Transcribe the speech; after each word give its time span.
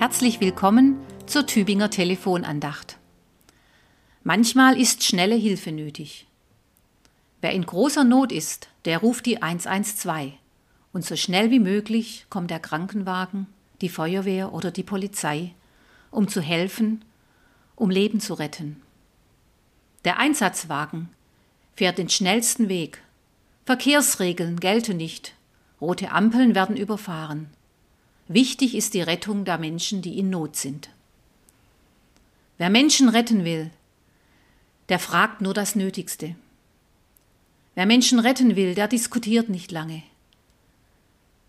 Herzlich 0.00 0.40
willkommen 0.40 0.98
zur 1.26 1.46
Tübinger 1.46 1.90
Telefonandacht. 1.90 2.96
Manchmal 4.24 4.80
ist 4.80 5.04
schnelle 5.04 5.34
Hilfe 5.34 5.72
nötig. 5.72 6.26
Wer 7.42 7.52
in 7.52 7.66
großer 7.66 8.02
Not 8.02 8.32
ist, 8.32 8.70
der 8.86 8.96
ruft 8.96 9.26
die 9.26 9.42
112 9.42 10.32
und 10.94 11.04
so 11.04 11.16
schnell 11.16 11.50
wie 11.50 11.58
möglich 11.58 12.24
kommt 12.30 12.50
der 12.50 12.60
Krankenwagen, 12.60 13.46
die 13.82 13.90
Feuerwehr 13.90 14.54
oder 14.54 14.70
die 14.70 14.84
Polizei, 14.84 15.54
um 16.10 16.28
zu 16.28 16.40
helfen, 16.40 17.04
um 17.76 17.90
Leben 17.90 18.20
zu 18.20 18.32
retten. 18.32 18.80
Der 20.06 20.18
Einsatzwagen 20.18 21.10
fährt 21.76 21.98
den 21.98 22.08
schnellsten 22.08 22.70
Weg. 22.70 23.02
Verkehrsregeln 23.66 24.60
gelten 24.60 24.96
nicht. 24.96 25.34
Rote 25.78 26.10
Ampeln 26.10 26.54
werden 26.54 26.78
überfahren. 26.78 27.50
Wichtig 28.32 28.76
ist 28.76 28.94
die 28.94 29.02
Rettung 29.02 29.44
der 29.44 29.58
Menschen, 29.58 30.02
die 30.02 30.16
in 30.16 30.30
Not 30.30 30.54
sind. 30.54 30.88
Wer 32.58 32.70
Menschen 32.70 33.08
retten 33.08 33.44
will, 33.44 33.72
der 34.88 35.00
fragt 35.00 35.40
nur 35.40 35.52
das 35.52 35.74
Nötigste. 35.74 36.36
Wer 37.74 37.86
Menschen 37.86 38.20
retten 38.20 38.54
will, 38.54 38.76
der 38.76 38.86
diskutiert 38.86 39.48
nicht 39.48 39.72
lange. 39.72 40.04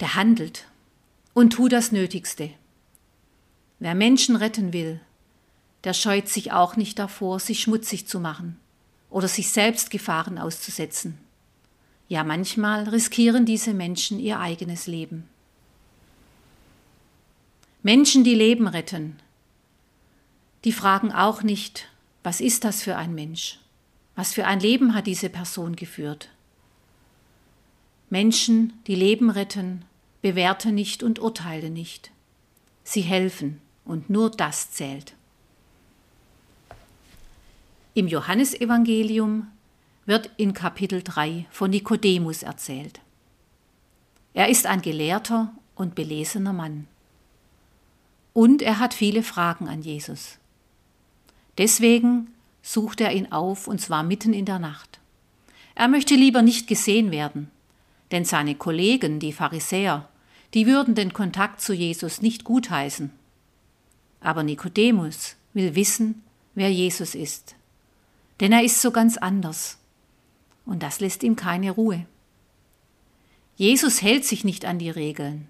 Der 0.00 0.16
handelt 0.16 0.66
und 1.32 1.52
tut 1.52 1.70
das 1.70 1.92
Nötigste. 1.92 2.50
Wer 3.78 3.94
Menschen 3.94 4.34
retten 4.34 4.72
will, 4.72 4.98
der 5.84 5.92
scheut 5.92 6.28
sich 6.28 6.50
auch 6.50 6.74
nicht 6.74 6.98
davor, 6.98 7.38
sich 7.38 7.60
schmutzig 7.60 8.08
zu 8.08 8.18
machen 8.18 8.58
oder 9.10 9.28
sich 9.28 9.50
selbst 9.50 9.92
Gefahren 9.92 10.38
auszusetzen. 10.38 11.20
Ja, 12.08 12.24
manchmal 12.24 12.88
riskieren 12.88 13.46
diese 13.46 13.74
Menschen 13.74 14.18
ihr 14.18 14.40
eigenes 14.40 14.88
Leben. 14.88 15.28
Menschen, 17.86 18.24
die 18.24 18.34
Leben 18.34 18.66
retten, 18.66 19.16
die 20.64 20.72
fragen 20.72 21.12
auch 21.12 21.42
nicht, 21.42 21.86
was 22.22 22.40
ist 22.40 22.64
das 22.64 22.82
für 22.82 22.96
ein 22.96 23.14
Mensch? 23.14 23.58
Was 24.14 24.32
für 24.32 24.46
ein 24.46 24.58
Leben 24.58 24.94
hat 24.94 25.06
diese 25.06 25.28
Person 25.28 25.76
geführt? 25.76 26.30
Menschen, 28.08 28.72
die 28.86 28.94
Leben 28.94 29.28
retten, 29.28 29.84
bewerten 30.22 30.74
nicht 30.74 31.02
und 31.02 31.18
urteilen 31.18 31.74
nicht. 31.74 32.10
Sie 32.84 33.02
helfen 33.02 33.60
und 33.84 34.08
nur 34.08 34.30
das 34.30 34.70
zählt. 34.70 35.14
Im 37.92 38.08
Johannesevangelium 38.08 39.48
wird 40.06 40.30
in 40.38 40.54
Kapitel 40.54 41.02
3 41.02 41.44
von 41.50 41.70
Nikodemus 41.70 42.44
erzählt. 42.44 43.02
Er 44.32 44.48
ist 44.48 44.64
ein 44.64 44.80
gelehrter 44.80 45.52
und 45.74 45.94
belesener 45.94 46.54
Mann. 46.54 46.88
Und 48.34 48.62
er 48.62 48.80
hat 48.80 48.92
viele 48.92 49.22
Fragen 49.22 49.68
an 49.68 49.80
Jesus. 49.80 50.38
Deswegen 51.56 52.34
sucht 52.62 53.00
er 53.00 53.12
ihn 53.12 53.30
auf, 53.30 53.68
und 53.68 53.80
zwar 53.80 54.02
mitten 54.02 54.34
in 54.34 54.44
der 54.44 54.58
Nacht. 54.58 54.98
Er 55.76 55.86
möchte 55.86 56.16
lieber 56.16 56.42
nicht 56.42 56.66
gesehen 56.66 57.12
werden, 57.12 57.50
denn 58.10 58.24
seine 58.24 58.56
Kollegen, 58.56 59.20
die 59.20 59.32
Pharisäer, 59.32 60.08
die 60.52 60.66
würden 60.66 60.96
den 60.96 61.12
Kontakt 61.12 61.60
zu 61.60 61.72
Jesus 61.72 62.22
nicht 62.22 62.42
gutheißen. 62.42 63.12
Aber 64.20 64.42
Nikodemus 64.42 65.36
will 65.52 65.76
wissen, 65.76 66.22
wer 66.54 66.72
Jesus 66.72 67.14
ist. 67.14 67.54
Denn 68.40 68.50
er 68.50 68.64
ist 68.64 68.82
so 68.82 68.90
ganz 68.90 69.16
anders. 69.16 69.78
Und 70.66 70.82
das 70.82 70.98
lässt 70.98 71.22
ihm 71.22 71.36
keine 71.36 71.70
Ruhe. 71.70 72.04
Jesus 73.56 74.02
hält 74.02 74.24
sich 74.24 74.42
nicht 74.42 74.64
an 74.64 74.80
die 74.80 74.90
Regeln 74.90 75.46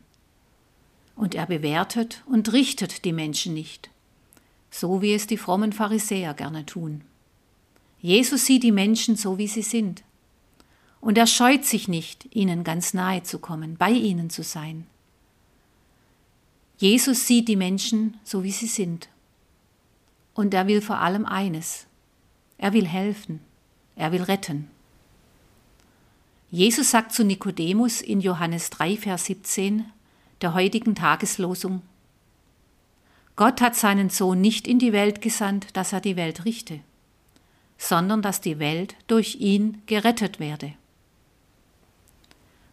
und 1.17 1.35
er 1.35 1.47
bewertet 1.47 2.23
und 2.27 2.52
richtet 2.52 3.05
die 3.05 3.13
Menschen 3.13 3.55
nicht, 3.55 3.91
so 4.70 5.02
wie 5.02 5.14
es 5.14 5.27
die 5.27 5.36
frommen 5.36 5.73
Pharisäer 5.73 6.35
gerne 6.35 6.67
tun. 6.67 7.02
Jesus 8.01 8.47
sieht 8.47 8.63
die 8.63 8.73
Menschen 8.73 9.17
so, 9.17 9.39
wie 9.39 9.48
sie 9.48 9.63
sind, 9.63 10.03
und 11.01 11.19
er 11.19 11.27
scheut 11.27 11.64
sich 11.64 11.86
nicht, 11.86 12.35
ihnen 12.35 12.64
ganz 12.64 12.95
nahe 12.95 13.23
zu 13.23 13.39
kommen, 13.39 13.77
bei 13.77 13.91
ihnen 13.91 14.30
zu 14.30 14.42
sein. 14.42 14.86
Jesus 16.79 17.27
sieht 17.27 17.48
die 17.48 17.57
Menschen 17.57 18.19
so, 18.24 18.42
wie 18.42 18.51
sie 18.51 18.67
sind, 18.67 19.08
und 20.35 20.53
er 20.55 20.67
will 20.67 20.80
vor 20.80 20.98
allem 20.98 21.27
eines, 21.27 21.86
er 22.58 22.73
will 22.73 22.86
helfen, 22.86 23.41
er 23.97 24.13
will 24.13 24.23
retten. 24.23 24.69
Jesus 26.51 26.91
sagt 26.91 27.13
zu 27.13 27.24
Nikodemus 27.24 28.01
in 28.01 28.20
Johannes 28.20 28.70
3, 28.70 28.97
Vers 28.97 29.27
17, 29.27 29.86
der 30.44 30.52
heutigen 30.52 30.94
Tageslosung. 30.94 31.80
Gott 33.34 33.62
hat 33.62 33.74
seinen 33.74 34.10
Sohn 34.10 34.42
nicht 34.42 34.68
in 34.68 34.78
die 34.78 34.92
Welt 34.92 35.22
gesandt, 35.22 35.74
dass 35.74 35.94
er 35.94 36.02
die 36.02 36.16
Welt 36.16 36.44
richte, 36.44 36.80
sondern 37.78 38.20
dass 38.20 38.42
die 38.42 38.58
Welt 38.58 38.94
durch 39.06 39.36
ihn 39.36 39.80
gerettet 39.86 40.38
werde. 40.40 40.74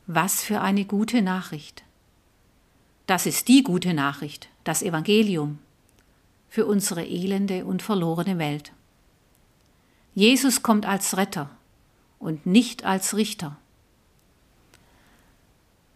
Was 0.06 0.44
für 0.44 0.60
eine 0.60 0.84
gute 0.84 1.22
Nachricht. 1.22 1.84
Das 3.08 3.26
ist 3.26 3.48
die 3.48 3.64
gute 3.64 3.94
Nachricht, 3.94 4.50
das 4.66 4.84
Evangelium 4.84 5.58
für 6.50 6.66
unsere 6.66 7.06
elende 7.06 7.64
und 7.64 7.82
verlorene 7.82 8.38
Welt. 8.38 8.74
Jesus 10.14 10.62
kommt 10.62 10.86
als 10.86 11.16
Retter 11.16 11.50
und 12.20 12.46
nicht 12.46 12.84
als 12.84 13.16
Richter. 13.16 13.56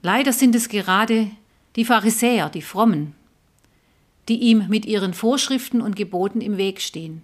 Leider 0.01 0.31
sind 0.31 0.55
es 0.55 0.69
gerade 0.69 1.31
die 1.75 1.85
Pharisäer, 1.85 2.49
die 2.49 2.61
Frommen, 2.61 3.13
die 4.27 4.39
ihm 4.39 4.67
mit 4.69 4.85
ihren 4.85 5.13
Vorschriften 5.13 5.81
und 5.81 5.95
Geboten 5.95 6.41
im 6.41 6.57
Weg 6.57 6.81
stehen, 6.81 7.21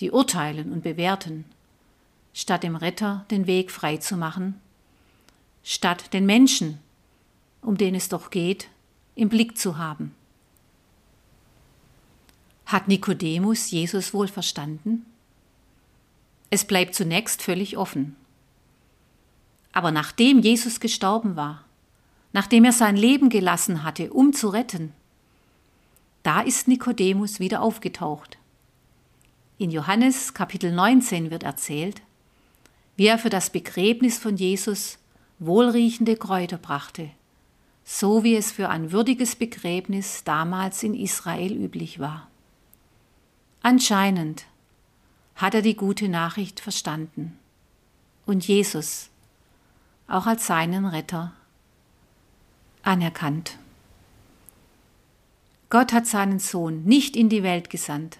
die 0.00 0.10
urteilen 0.10 0.72
und 0.72 0.82
bewerten, 0.82 1.44
statt 2.34 2.62
dem 2.62 2.76
Retter 2.76 3.24
den 3.30 3.46
Weg 3.46 3.70
frei 3.70 3.96
zu 3.96 4.16
machen, 4.16 4.60
statt 5.62 6.12
den 6.12 6.26
Menschen, 6.26 6.78
um 7.62 7.76
den 7.76 7.94
es 7.94 8.08
doch 8.08 8.30
geht, 8.30 8.68
im 9.14 9.28
Blick 9.28 9.56
zu 9.56 9.78
haben. 9.78 10.14
Hat 12.66 12.88
Nikodemus 12.88 13.70
Jesus 13.70 14.14
wohl 14.14 14.28
verstanden? 14.28 15.04
Es 16.50 16.64
bleibt 16.64 16.94
zunächst 16.94 17.42
völlig 17.42 17.76
offen. 17.76 18.16
Aber 19.72 19.90
nachdem 19.92 20.40
Jesus 20.40 20.80
gestorben 20.80 21.36
war, 21.36 21.64
nachdem 22.32 22.64
er 22.64 22.72
sein 22.72 22.96
Leben 22.96 23.28
gelassen 23.28 23.82
hatte, 23.82 24.12
um 24.12 24.32
zu 24.32 24.48
retten. 24.48 24.92
Da 26.22 26.40
ist 26.40 26.68
Nikodemus 26.68 27.40
wieder 27.40 27.62
aufgetaucht. 27.62 28.38
In 29.58 29.70
Johannes 29.70 30.34
Kapitel 30.34 30.72
19 30.72 31.30
wird 31.30 31.42
erzählt, 31.42 32.02
wie 32.96 33.06
er 33.06 33.18
für 33.18 33.30
das 33.30 33.50
Begräbnis 33.50 34.18
von 34.18 34.36
Jesus 34.36 34.98
wohlriechende 35.38 36.16
Kräuter 36.16 36.58
brachte, 36.58 37.10
so 37.84 38.22
wie 38.22 38.36
es 38.36 38.52
für 38.52 38.68
ein 38.68 38.92
würdiges 38.92 39.36
Begräbnis 39.36 40.22
damals 40.24 40.82
in 40.82 40.94
Israel 40.94 41.52
üblich 41.52 41.98
war. 41.98 42.28
Anscheinend 43.62 44.44
hat 45.34 45.54
er 45.54 45.62
die 45.62 45.76
gute 45.76 46.08
Nachricht 46.08 46.60
verstanden 46.60 47.38
und 48.26 48.46
Jesus 48.46 49.08
auch 50.06 50.26
als 50.26 50.46
seinen 50.46 50.84
Retter 50.84 51.32
anerkannt. 52.82 53.58
Gott 55.68 55.92
hat 55.92 56.06
seinen 56.06 56.38
Sohn 56.38 56.84
nicht 56.84 57.16
in 57.16 57.28
die 57.28 57.42
Welt 57.42 57.70
gesandt, 57.70 58.18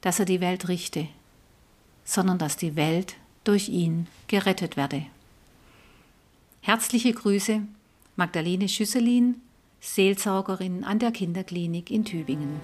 dass 0.00 0.18
er 0.18 0.24
die 0.24 0.40
Welt 0.40 0.68
richte, 0.68 1.06
sondern 2.04 2.38
dass 2.38 2.56
die 2.56 2.76
Welt 2.76 3.16
durch 3.44 3.68
ihn 3.68 4.06
gerettet 4.26 4.76
werde. 4.76 5.04
Herzliche 6.60 7.12
Grüße, 7.12 7.62
Magdalene 8.16 8.68
Schüsselin, 8.68 9.40
Seelsorgerin 9.80 10.84
an 10.84 10.98
der 10.98 11.10
Kinderklinik 11.10 11.90
in 11.90 12.04
Tübingen. 12.04 12.60